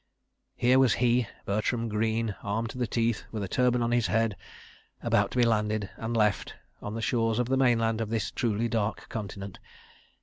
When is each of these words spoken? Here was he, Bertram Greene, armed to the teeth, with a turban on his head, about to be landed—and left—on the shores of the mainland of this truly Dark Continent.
Here 0.55 0.79
was 0.79 0.93
he, 0.95 1.27
Bertram 1.45 1.87
Greene, 1.87 2.33
armed 2.41 2.71
to 2.71 2.79
the 2.79 2.87
teeth, 2.87 3.25
with 3.31 3.43
a 3.43 3.47
turban 3.47 3.83
on 3.83 3.91
his 3.91 4.07
head, 4.07 4.35
about 5.03 5.29
to 5.29 5.37
be 5.37 5.43
landed—and 5.43 6.17
left—on 6.17 6.95
the 6.95 7.03
shores 7.03 7.37
of 7.37 7.49
the 7.49 7.55
mainland 7.55 8.01
of 8.01 8.09
this 8.09 8.31
truly 8.31 8.67
Dark 8.67 9.09
Continent. 9.09 9.59